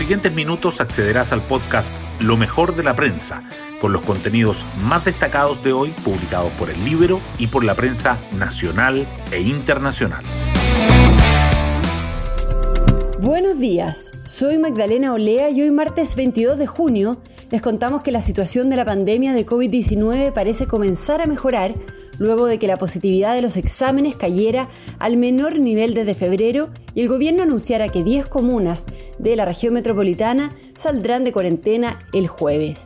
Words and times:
siguientes 0.00 0.32
minutos 0.32 0.80
accederás 0.80 1.30
al 1.30 1.42
podcast 1.42 1.92
Lo 2.20 2.38
mejor 2.38 2.74
de 2.74 2.82
la 2.82 2.96
prensa, 2.96 3.42
con 3.82 3.92
los 3.92 4.00
contenidos 4.00 4.64
más 4.82 5.04
destacados 5.04 5.62
de 5.62 5.74
hoy 5.74 5.90
publicados 6.02 6.50
por 6.52 6.70
el 6.70 6.82
Libro 6.86 7.20
y 7.38 7.48
por 7.48 7.64
la 7.64 7.74
prensa 7.74 8.16
nacional 8.38 9.06
e 9.30 9.42
internacional. 9.42 10.24
Buenos 13.20 13.58
días, 13.58 14.10
soy 14.24 14.56
Magdalena 14.56 15.12
Olea 15.12 15.50
y 15.50 15.60
hoy 15.60 15.70
martes 15.70 16.16
22 16.16 16.56
de 16.56 16.66
junio 16.66 17.18
les 17.50 17.60
contamos 17.60 18.02
que 18.02 18.10
la 18.10 18.22
situación 18.22 18.70
de 18.70 18.76
la 18.76 18.86
pandemia 18.86 19.34
de 19.34 19.44
COVID-19 19.44 20.32
parece 20.32 20.66
comenzar 20.66 21.20
a 21.20 21.26
mejorar 21.26 21.74
luego 22.20 22.46
de 22.46 22.60
que 22.60 22.68
la 22.68 22.76
positividad 22.76 23.34
de 23.34 23.42
los 23.42 23.56
exámenes 23.56 24.14
cayera 24.14 24.68
al 25.00 25.16
menor 25.16 25.58
nivel 25.58 25.94
desde 25.94 26.14
febrero 26.14 26.68
y 26.94 27.00
el 27.00 27.08
gobierno 27.08 27.42
anunciara 27.42 27.88
que 27.88 28.04
10 28.04 28.28
comunas 28.28 28.84
de 29.18 29.34
la 29.34 29.46
región 29.46 29.74
metropolitana 29.74 30.54
saldrán 30.78 31.24
de 31.24 31.32
cuarentena 31.32 31.98
el 32.12 32.28
jueves. 32.28 32.84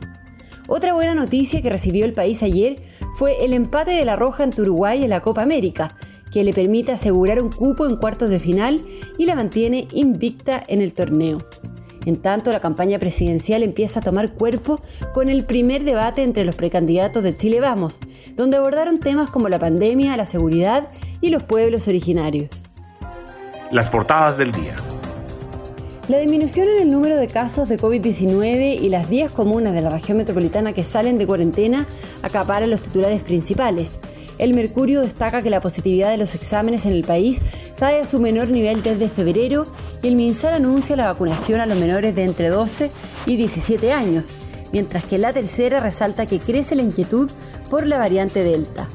Otra 0.68 0.94
buena 0.94 1.14
noticia 1.14 1.60
que 1.60 1.68
recibió 1.68 2.04
el 2.04 2.14
país 2.14 2.42
ayer 2.42 2.76
fue 3.16 3.44
el 3.44 3.52
empate 3.52 3.90
de 3.90 4.04
la 4.04 4.16
Roja 4.16 4.44
ante 4.44 4.62
Uruguay 4.62 5.02
en 5.02 5.10
la 5.10 5.20
Copa 5.20 5.42
América, 5.42 5.96
que 6.32 6.44
le 6.44 6.52
permite 6.52 6.92
asegurar 6.92 7.42
un 7.42 7.50
cupo 7.50 7.86
en 7.86 7.96
cuartos 7.96 8.30
de 8.30 8.40
final 8.40 8.82
y 9.18 9.26
la 9.26 9.34
mantiene 9.34 9.88
invicta 9.92 10.62
en 10.68 10.80
el 10.80 10.94
torneo. 10.94 11.38
En 12.06 12.16
tanto, 12.16 12.52
la 12.52 12.60
campaña 12.60 12.98
presidencial 12.98 13.62
empieza 13.62 14.00
a 14.00 14.02
tomar 14.02 14.32
cuerpo 14.32 14.80
con 15.14 15.28
el 15.28 15.44
primer 15.44 15.84
debate 15.84 16.22
entre 16.22 16.44
los 16.44 16.54
precandidatos 16.54 17.22
de 17.22 17.36
Chile 17.36 17.60
Vamos, 17.60 17.98
donde 18.36 18.56
abordaron 18.56 19.00
temas 19.00 19.30
como 19.30 19.48
la 19.48 19.58
pandemia, 19.58 20.16
la 20.16 20.26
seguridad 20.26 20.88
y 21.20 21.30
los 21.30 21.42
pueblos 21.42 21.88
originarios. 21.88 22.50
Las 23.70 23.88
portadas 23.88 24.36
del 24.36 24.52
día. 24.52 24.74
La 26.08 26.18
disminución 26.18 26.68
en 26.68 26.82
el 26.82 26.90
número 26.90 27.16
de 27.16 27.28
casos 27.28 27.66
de 27.66 27.78
COVID-19 27.78 28.78
y 28.78 28.90
las 28.90 29.08
10 29.08 29.32
comunas 29.32 29.72
de 29.72 29.80
la 29.80 29.88
región 29.88 30.18
metropolitana 30.18 30.74
que 30.74 30.84
salen 30.84 31.16
de 31.16 31.26
cuarentena 31.26 31.86
acaparan 32.22 32.68
los 32.68 32.82
titulares 32.82 33.22
principales. 33.22 33.96
El 34.38 34.54
Mercurio 34.54 35.02
destaca 35.02 35.42
que 35.42 35.50
la 35.50 35.60
positividad 35.60 36.10
de 36.10 36.16
los 36.16 36.34
exámenes 36.34 36.84
en 36.86 36.92
el 36.92 37.04
país 37.04 37.38
cae 37.78 38.00
a 38.00 38.04
su 38.04 38.18
menor 38.18 38.48
nivel 38.48 38.82
desde 38.82 39.08
febrero 39.08 39.64
y 40.02 40.08
el 40.08 40.16
MinSal 40.16 40.54
anuncia 40.54 40.96
la 40.96 41.06
vacunación 41.06 41.60
a 41.60 41.66
los 41.66 41.78
menores 41.78 42.14
de 42.14 42.24
entre 42.24 42.48
12 42.48 42.90
y 43.26 43.36
17 43.36 43.92
años, 43.92 44.26
mientras 44.72 45.04
que 45.04 45.18
la 45.18 45.32
tercera 45.32 45.80
resalta 45.80 46.26
que 46.26 46.40
crece 46.40 46.74
la 46.74 46.82
inquietud 46.82 47.30
por 47.70 47.86
la 47.86 47.98
variante 47.98 48.42
Delta. 48.42 48.88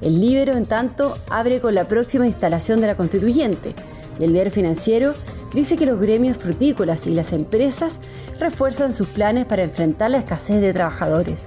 El 0.00 0.20
Libero, 0.20 0.56
en 0.56 0.64
tanto, 0.64 1.16
abre 1.28 1.60
con 1.60 1.74
la 1.74 1.88
próxima 1.88 2.26
instalación 2.26 2.80
de 2.80 2.86
la 2.86 2.96
constituyente 2.96 3.74
y 4.20 4.24
el 4.24 4.32
diario 4.32 4.52
financiero 4.52 5.14
dice 5.54 5.76
que 5.76 5.86
los 5.86 5.98
gremios 5.98 6.36
frutícolas 6.36 7.06
y 7.06 7.14
las 7.14 7.32
empresas 7.32 7.94
refuerzan 8.38 8.92
sus 8.92 9.08
planes 9.08 9.46
para 9.46 9.64
enfrentar 9.64 10.10
la 10.10 10.18
escasez 10.18 10.60
de 10.60 10.72
trabajadores. 10.72 11.46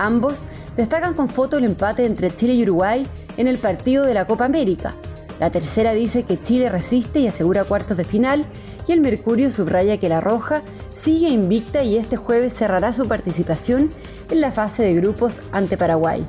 Ambos 0.00 0.40
destacan 0.78 1.12
con 1.12 1.28
foto 1.28 1.58
el 1.58 1.64
empate 1.64 2.06
entre 2.06 2.34
Chile 2.34 2.54
y 2.54 2.62
Uruguay 2.62 3.06
en 3.36 3.46
el 3.46 3.58
partido 3.58 4.06
de 4.06 4.14
la 4.14 4.26
Copa 4.26 4.46
América. 4.46 4.94
La 5.38 5.50
tercera 5.50 5.92
dice 5.92 6.22
que 6.22 6.40
Chile 6.40 6.70
resiste 6.70 7.20
y 7.20 7.26
asegura 7.26 7.64
cuartos 7.64 7.98
de 7.98 8.04
final 8.04 8.46
y 8.88 8.92
el 8.92 9.02
Mercurio 9.02 9.50
subraya 9.50 9.98
que 9.98 10.08
la 10.08 10.22
Roja 10.22 10.62
sigue 11.02 11.28
invicta 11.28 11.82
y 11.82 11.98
este 11.98 12.16
jueves 12.16 12.54
cerrará 12.54 12.94
su 12.94 13.06
participación 13.08 13.90
en 14.30 14.40
la 14.40 14.52
fase 14.52 14.82
de 14.82 14.94
grupos 14.94 15.42
ante 15.52 15.76
Paraguay. 15.76 16.24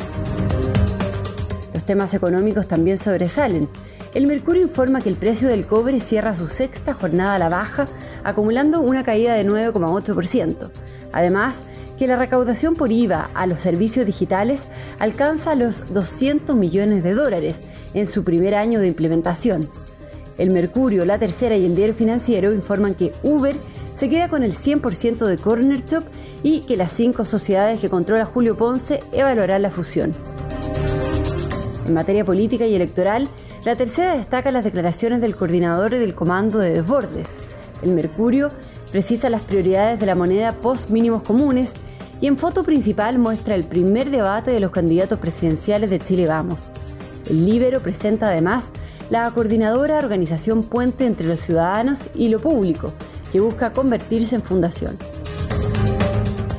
Los 1.73 1.85
temas 1.85 2.13
económicos 2.13 2.67
también 2.67 2.97
sobresalen. 2.97 3.69
El 4.13 4.28
Mercurio 4.28 4.63
informa 4.63 5.00
que 5.00 5.08
el 5.08 5.16
precio 5.16 5.47
del 5.47 5.66
cobre 5.66 6.02
cierra 6.02 6.35
su 6.35 6.50
sexta 6.50 6.94
jornada 6.94 7.35
a 7.35 7.39
la 7.39 7.47
baja, 7.47 7.88
acumulando 8.25 8.81
una 8.81 9.06
caída 9.06 9.33
de 9.33 9.45
9,8%. 9.45 10.69
Además, 11.13 11.62
que 12.01 12.07
la 12.07 12.16
recaudación 12.16 12.73
por 12.73 12.91
IVA 12.91 13.29
a 13.35 13.45
los 13.45 13.62
servicios 13.62 14.07
digitales 14.07 14.62
alcanza 14.97 15.53
los 15.53 15.94
200 15.94 16.56
millones 16.56 17.03
de 17.03 17.13
dólares 17.13 17.57
en 17.94 18.07
su 18.07 18.23
primer 18.23 18.56
año 18.56 18.79
de 18.79 18.88
implementación. 18.88 19.69
El 20.39 20.50
Mercurio, 20.50 21.06
La 21.06 21.19
Tercera 21.19 21.56
y 21.57 21.63
el 21.63 21.75
Diario 21.75 21.94
Financiero 21.94 22.56
informan 22.56 22.95
que 22.95 23.13
Uber 23.22 23.56
se 23.94 24.09
queda 24.09 24.29
con 24.29 24.41
el 24.41 24.56
100% 24.56 25.28
de 25.28 25.38
Corner 25.38 25.85
Shop 25.85 26.03
y 26.41 26.62
que 26.62 26.75
las 26.75 26.91
cinco 26.91 27.23
sociedades 27.23 27.79
que 27.79 27.89
controla 27.89 28.25
Julio 28.25 28.57
Ponce 28.57 29.01
evaluarán 29.12 29.62
la 29.62 29.69
fusión. 29.69 30.16
En 31.85 31.94
materia 31.94 32.25
política 32.25 32.66
y 32.66 32.73
electoral, 32.73 33.28
la 33.63 33.75
tercera 33.75 34.18
destaca 34.18 34.51
las 34.51 34.63
declaraciones 34.63 35.22
del 35.22 35.35
coordinador 35.35 35.91
del 35.91 36.16
Comando 36.16 36.57
de 36.57 36.73
Desbordes. 36.73 37.28
El 37.83 37.91
Mercurio 37.91 38.50
precisa 38.91 39.29
las 39.29 39.41
prioridades 39.41 40.00
de 40.00 40.06
la 40.06 40.16
moneda 40.16 40.53
post 40.53 40.90
mínimos 40.90 41.24
comunes 41.24 41.74
y 42.19 42.28
en 42.28 42.38
foto 42.38 42.63
principal 42.63 43.18
muestra 43.18 43.56
el 43.56 43.63
primer 43.63 44.12
debate 44.12 44.52
de 44.52 44.59
los 44.59 44.72
candidatos 44.72 45.19
presidenciales 45.19 45.90
de 45.90 46.00
Chile 46.00 46.28
Vamos. 46.28 46.69
El 47.30 47.46
Libero 47.46 47.80
presenta 47.81 48.28
además 48.28 48.72
la 49.09 49.30
coordinadora 49.31 49.97
organización 49.97 50.63
puente 50.63 51.06
entre 51.06 51.28
los 51.28 51.40
ciudadanos 51.40 52.01
y 52.16 52.30
lo 52.30 52.40
público, 52.40 52.94
que 53.31 53.40
busca 53.40 53.72
convertirse 53.72 54.35
en 54.35 54.44
fundación. 54.44 54.97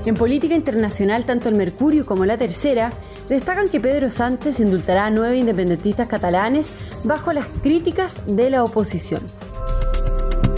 En 0.05 0.17
política 0.17 0.55
internacional, 0.55 1.25
tanto 1.25 1.49
el 1.49 1.55
Mercurio 1.55 2.05
como 2.05 2.27
la 2.27 2.37
Tercera 2.37 2.91
destacan 3.29 3.69
que 3.69 3.81
Pedro 3.81 4.11
Sánchez 4.11 4.59
indultará 4.59 5.07
a 5.07 5.11
nueve 5.11 5.37
independentistas 5.37 6.09
catalanes 6.09 6.69
bajo 7.05 7.33
las 7.33 7.47
críticas 7.63 8.17
de 8.27 8.51
la 8.51 8.65
oposición. 8.65 9.23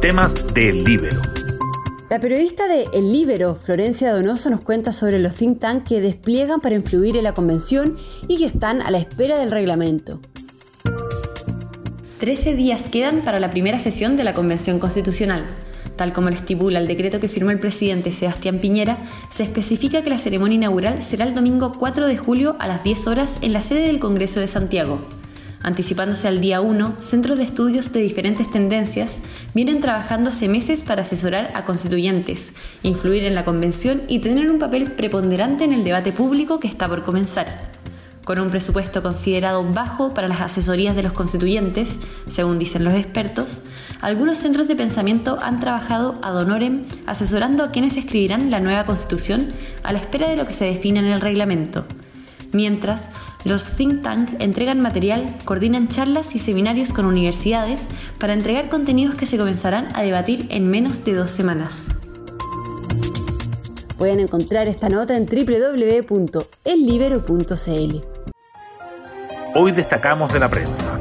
Temas 0.01 0.55
del 0.55 0.85
Libero. 0.85 1.34
La 2.15 2.21
periodista 2.21 2.69
de 2.69 2.85
El 2.93 3.13
Libero, 3.13 3.59
Florencia 3.65 4.13
Donoso, 4.13 4.49
nos 4.49 4.61
cuenta 4.61 4.93
sobre 4.93 5.19
los 5.19 5.35
think 5.35 5.59
tanks 5.59 5.89
que 5.89 6.01
despliegan 6.01 6.61
para 6.61 6.77
influir 6.77 7.17
en 7.17 7.25
la 7.25 7.35
convención 7.35 7.97
y 8.29 8.39
que 8.39 8.45
están 8.45 8.83
a 8.83 8.93
la 8.93 8.99
espera 8.99 9.37
del 9.37 9.51
reglamento. 9.51 10.21
Trece 12.21 12.55
días 12.55 12.85
quedan 12.85 13.23
para 13.23 13.41
la 13.41 13.51
primera 13.51 13.81
sesión 13.81 14.17
de 14.17 14.23
la 14.23 14.33
Convención 14.33 14.79
Constitucional. 14.79 15.45
Tal 15.97 16.13
como 16.13 16.29
lo 16.29 16.37
estipula 16.37 16.79
el 16.79 16.87
decreto 16.87 17.19
que 17.19 17.27
firmó 17.27 17.51
el 17.51 17.59
presidente 17.59 18.13
Sebastián 18.13 18.61
Piñera, 18.61 18.99
se 19.29 19.43
especifica 19.43 20.05
que 20.05 20.11
la 20.11 20.19
ceremonia 20.19 20.55
inaugural 20.55 21.03
será 21.03 21.25
el 21.25 21.35
domingo 21.35 21.73
4 21.77 22.07
de 22.07 22.17
julio 22.17 22.55
a 22.61 22.69
las 22.69 22.85
10 22.85 23.09
horas 23.09 23.39
en 23.41 23.53
la 23.53 23.61
sede 23.61 23.89
del 23.89 23.99
Congreso 23.99 24.39
de 24.39 24.47
Santiago. 24.47 25.05
Anticipándose 25.65 26.29
al 26.29 26.43
día 26.43 26.61
1, 26.61 26.97
centros 27.01 27.39
de 27.39 27.45
estudios 27.45 27.91
de 27.91 28.01
diferentes 28.01 28.51
tendencias 28.51 29.17
vienen 29.55 29.81
trabajando 29.81 30.29
hace 30.29 30.47
meses 30.47 30.83
para 30.83 31.01
asesorar 31.01 31.53
a 31.55 31.65
constituyentes, 31.65 32.53
influir 32.83 33.25
en 33.25 33.35
la 33.35 33.47
convención 33.47 34.03
y 34.07 34.19
tener 34.19 34.51
un 34.51 34.59
papel 34.59 34.93
preponderante 34.93 35.65
en 35.65 35.73
el 35.73 35.83
debate 35.83 36.13
público 36.13 36.61
que 36.61 36.69
está 36.69 36.87
por 36.87 37.03
comenzar. 37.03 37.71
Con 38.25 38.41
un 38.41 38.51
presupuesto 38.51 39.03
considerado 39.03 39.65
bajo 39.65 40.13
para 40.13 40.29
las 40.29 40.43
asesorías 40.43 40.95
de 40.97 41.03
los 41.03 41.15
constituyentes, 41.15 41.99
según 42.27 42.59
dicen 42.59 42.85
los 42.85 42.93
expertos, 42.93 43.63
algunos 44.03 44.37
centros 44.37 44.69
de 44.69 44.77
pensamiento 44.77 45.39
han 45.41 45.61
trabajado 45.61 46.19
ad 46.21 46.37
honorem 46.37 46.85
asesorando 47.07 47.65
a 47.65 47.71
quienes 47.71 47.97
escribirán 47.97 48.51
la 48.51 48.61
nueva 48.61 48.85
constitución 48.85 49.55
a 49.83 49.95
la 49.95 49.99
espera 50.01 50.29
de 50.29 50.37
lo 50.37 50.47
que 50.47 50.53
se 50.53 50.67
define 50.67 51.01
en 51.01 51.07
el 51.07 51.23
reglamento. 51.23 51.87
Mientras, 52.53 53.11
los 53.45 53.69
think 53.69 54.03
tank 54.03 54.31
entregan 54.41 54.81
material, 54.81 55.37
coordinan 55.45 55.89
charlas 55.89 56.35
y 56.35 56.39
seminarios 56.39 56.93
con 56.93 57.05
universidades 57.05 57.87
para 58.19 58.33
entregar 58.33 58.69
contenidos 58.69 59.15
que 59.15 59.27
se 59.27 59.39
comenzarán 59.39 59.89
a 59.95 60.03
debatir 60.03 60.47
en 60.51 60.69
menos 60.69 61.05
de 61.05 61.15
dos 61.15 61.31
semanas. 61.31 61.95
Pueden 63.99 64.21
encontrar 64.21 64.67
esta 64.67 64.89
nota 64.89 65.17
en 65.17 65.27
www.ellibero.cl. 65.27 68.01
Hoy 69.55 69.73
destacamos 69.73 70.33
de 70.33 70.41
la 70.41 70.49
prensa. 70.49 70.99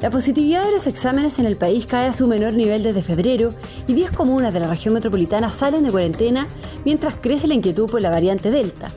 La 0.00 0.10
positividad 0.10 0.64
de 0.64 0.72
los 0.72 0.86
exámenes 0.86 1.38
en 1.38 1.46
el 1.46 1.56
país 1.56 1.86
cae 1.86 2.06
a 2.06 2.12
su 2.12 2.26
menor 2.26 2.54
nivel 2.54 2.82
desde 2.82 3.02
febrero 3.02 3.50
y 3.86 3.94
10 3.94 4.12
comunas 4.12 4.54
de 4.54 4.60
la 4.60 4.68
región 4.68 4.94
metropolitana 4.94 5.50
salen 5.50 5.84
de 5.84 5.90
cuarentena 5.90 6.46
mientras 6.84 7.16
crece 7.16 7.48
la 7.48 7.54
inquietud 7.54 7.90
por 7.90 8.00
la 8.00 8.10
variante 8.10 8.50
Delta. 8.50 8.92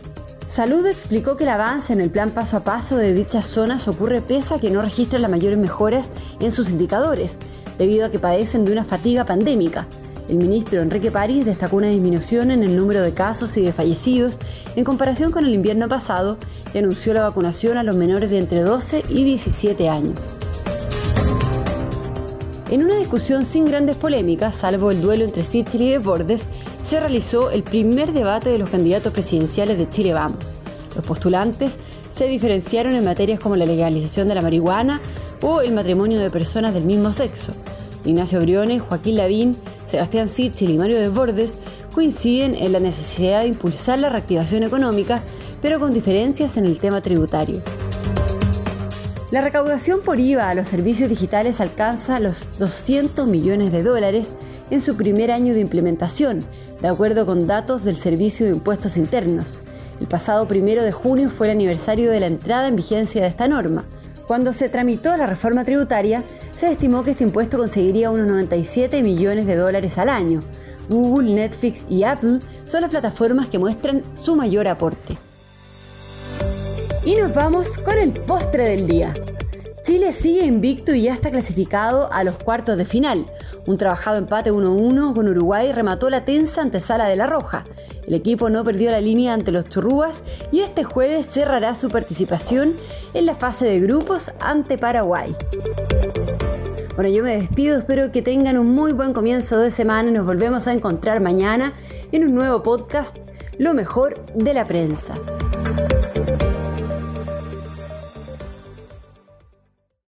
Salud 0.52 0.86
explicó 0.86 1.38
que 1.38 1.46
el 1.46 1.50
avance 1.50 1.94
en 1.94 2.02
el 2.02 2.10
plan 2.10 2.32
paso 2.32 2.58
a 2.58 2.66
paso 2.66 2.98
de 2.98 3.14
dichas 3.14 3.46
zonas 3.46 3.88
ocurre 3.88 4.22
pese 4.22 4.56
a 4.56 4.60
que 4.60 4.70
no 4.70 4.82
registra 4.82 5.18
las 5.18 5.32
mayores 5.32 5.58
mejoras 5.58 6.10
en 6.42 6.52
sus 6.52 6.70
indicadores, 6.70 7.38
debido 7.78 8.06
a 8.06 8.12
que 8.12 8.20
padecen 8.20 8.66
de 8.66 8.74
una 8.74 8.84
fatiga 8.84 9.24
pandémica. 9.24 9.88
El 10.28 10.36
ministro 10.36 10.82
Enrique 10.82 11.10
París 11.10 11.46
destacó 11.46 11.78
una 11.78 11.88
disminución 11.88 12.52
en 12.52 12.64
el 12.64 12.76
número 12.76 13.00
de 13.00 13.14
casos 13.14 13.56
y 13.56 13.62
de 13.62 13.72
fallecidos 13.72 14.40
en 14.76 14.84
comparación 14.84 15.32
con 15.32 15.46
el 15.46 15.54
invierno 15.54 15.88
pasado 15.88 16.38
y 16.74 16.80
anunció 16.80 17.14
la 17.14 17.22
vacunación 17.22 17.78
a 17.78 17.84
los 17.84 17.96
menores 17.96 18.30
de 18.30 18.40
entre 18.40 18.60
12 18.60 19.06
y 19.08 19.24
17 19.24 19.88
años. 19.88 20.20
En 22.72 22.84
una 22.84 22.96
discusión 22.96 23.46
sin 23.46 23.66
grandes 23.66 23.98
polémicas, 23.98 24.56
salvo 24.56 24.92
el 24.92 25.02
duelo 25.02 25.24
entre 25.24 25.46
Sichel 25.46 25.82
y 25.82 25.92
Desbordes, 25.92 26.46
se 26.84 27.00
realizó 27.00 27.52
el 27.52 27.64
primer 27.64 28.14
debate 28.14 28.50
de 28.50 28.60
los 28.60 28.70
candidatos 28.70 29.14
presidenciales 29.14 29.78
de 29.78 29.90
Chile 29.90 30.14
Vamos. 30.14 30.44
Los 30.96 31.06
postulantes 31.06 31.78
se 32.14 32.26
diferenciaron 32.26 32.94
en 32.94 33.06
materias 33.06 33.40
como 33.40 33.56
la 33.56 33.66
legalización 33.66 34.28
de 34.28 34.36
la 34.36 34.42
marihuana, 34.42 35.00
o 35.42 35.62
el 35.62 35.74
matrimonio 35.74 36.20
de 36.20 36.30
personas 36.30 36.74
del 36.74 36.86
mismo 36.86 37.12
sexo. 37.14 37.52
Ignacio 38.06 38.40
Briones, 38.40 38.82
Joaquín 38.82 39.18
Lavín, 39.18 39.56
Sebastián 39.86 40.30
Sichel 40.30 40.72
y 40.72 40.78
Mario 40.78 41.00
Desbordes 41.00 41.58
coinciden 41.94 42.56
en 42.56 42.72
la 42.72 42.80
necesidad 42.80 43.42
de 43.42 43.48
impulsar 43.48 44.00
la 44.00 44.10
reactivación 44.10 44.64
económica, 44.64 45.22
pero 45.62 45.80
con 45.80 45.94
diferencias 45.94 46.58
en 46.58 46.66
el 46.66 46.78
tema 46.78 47.02
tributario. 47.02 47.62
La 49.32 49.40
recaudación 49.40 50.02
por 50.02 50.20
IVA 50.20 50.50
a 50.50 50.54
los 50.54 50.68
servicios 50.68 51.08
digitales 51.08 51.62
alcanza 51.62 52.20
los 52.20 52.60
200 52.60 53.26
millones 53.28 53.72
de 53.72 53.82
dólares 53.82 54.34
en 54.70 54.82
su 54.82 54.98
primer 54.98 55.32
año 55.32 55.54
de 55.54 55.62
implementación, 55.62 56.44
de 56.82 56.90
acuerdo 56.90 57.26
con 57.26 57.48
datos 57.48 57.86
del 57.86 57.96
Servicio 57.96 58.46
de 58.46 58.52
Impuestos 58.52 58.98
Internos. 58.98 59.58
El 60.02 60.08
pasado 60.08 60.50
primero 60.50 60.84
de 60.84 60.92
junio 60.92 61.30
fue 61.30 61.48
el 61.48 61.54
aniversario 61.54 62.12
de 62.12 62.20
la 62.20 62.28
entrada 62.28 62.68
en 62.68 62.76
vigencia 62.76 63.22
de 63.22 63.30
esta 63.30 63.48
norma. 63.48 63.86
Cuando 64.28 64.52
se 64.52 64.68
tramitó 64.68 65.16
la 65.16 65.28
reforma 65.28 65.64
tributaria, 65.64 66.26
se 66.58 66.70
estimó 66.70 67.02
que 67.02 67.12
este 67.12 67.24
impuesto 67.24 67.58
conseguiría 67.58 68.12
unos 68.12 68.28
97 68.28 69.02
millones 69.02 69.48
de 69.48 69.56
dólares 69.56 69.98
al 69.98 70.10
año. 70.10 70.42
Google, 70.90 71.34
Netflix 71.34 71.86
y 71.90 72.04
Apple 72.04 72.40
son 72.66 72.82
las 72.82 72.92
plataformas 72.92 73.48
que 73.48 73.60
muestran 73.60 74.04
su 74.14 74.36
mayor 74.36 74.68
aporte. 74.68 75.31
Y 77.04 77.16
nos 77.16 77.34
vamos 77.34 77.78
con 77.80 77.98
el 77.98 78.12
postre 78.12 78.64
del 78.66 78.88
día. 78.88 79.14
Chile 79.84 80.14
sigue 80.14 80.46
invicto 80.46 80.94
y 80.94 81.04
ya 81.04 81.14
está 81.16 81.32
clasificado 81.32 82.12
a 82.14 82.24
los 82.24 82.36
cuartos 82.36 82.78
de 82.78 82.86
final. 82.86 83.26
Un 83.66 83.78
trabajado 83.78 84.18
empate 84.18 84.52
1-1 84.52 85.16
con 85.16 85.28
Uruguay 85.28 85.72
remató 85.72 86.12
la 86.12 86.26
tensa 86.26 86.62
antesala 86.62 87.08
de 87.08 87.16
la 87.16 87.26
Roja. 87.26 87.66
El 88.06 88.14
equipo 88.14 88.52
no 88.52 88.64
perdió 88.64 88.92
la 88.92 89.02
línea 89.02 89.34
ante 89.34 89.52
los 89.52 89.68
Churrúas 89.68 90.22
y 90.52 90.60
este 90.60 90.84
jueves 90.84 91.26
cerrará 91.32 91.74
su 91.74 91.90
participación 91.90 92.76
en 93.16 93.26
la 93.26 93.34
fase 93.34 93.66
de 93.66 93.80
grupos 93.80 94.32
ante 94.40 94.78
Paraguay. 94.78 95.36
Bueno, 96.96 97.10
yo 97.10 97.24
me 97.24 97.38
despido, 97.38 97.80
espero 97.80 98.12
que 98.12 98.22
tengan 98.22 98.60
un 98.60 98.70
muy 98.70 98.92
buen 98.92 99.14
comienzo 99.14 99.58
de 99.58 99.72
semana 99.72 100.10
y 100.10 100.14
nos 100.14 100.28
volvemos 100.28 100.68
a 100.68 100.74
encontrar 100.74 101.20
mañana 101.20 101.74
en 102.12 102.26
un 102.26 102.36
nuevo 102.36 102.62
podcast, 102.62 103.18
Lo 103.58 103.74
mejor 103.74 104.24
de 104.36 104.54
la 104.54 104.66
prensa. 104.66 105.16